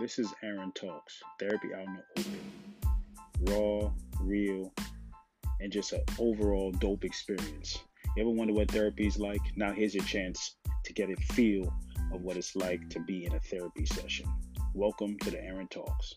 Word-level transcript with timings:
This 0.00 0.18
is 0.18 0.32
Aaron 0.42 0.72
Talks, 0.72 1.22
therapy 1.38 1.74
out 1.74 1.86
in 1.86 1.94
the 1.94 2.22
open. 2.22 2.40
Raw, 3.42 3.92
real, 4.22 4.72
and 5.60 5.70
just 5.70 5.92
an 5.92 6.00
overall 6.18 6.72
dope 6.72 7.04
experience. 7.04 7.76
You 8.16 8.22
ever 8.22 8.30
wonder 8.30 8.54
what 8.54 8.70
therapy 8.70 9.06
is 9.06 9.18
like? 9.18 9.42
Now 9.56 9.74
here's 9.74 9.94
your 9.94 10.04
chance 10.04 10.56
to 10.86 10.94
get 10.94 11.10
a 11.10 11.16
feel 11.34 11.70
of 12.14 12.22
what 12.22 12.38
it's 12.38 12.56
like 12.56 12.88
to 12.88 13.00
be 13.00 13.26
in 13.26 13.34
a 13.34 13.40
therapy 13.40 13.84
session. 13.84 14.24
Welcome 14.72 15.18
to 15.18 15.32
the 15.32 15.44
Aaron 15.44 15.68
Talks. 15.68 16.14